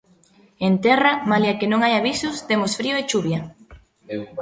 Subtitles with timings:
[0.67, 3.41] En terra, malia que non hai avisos, temos frío e chuvia.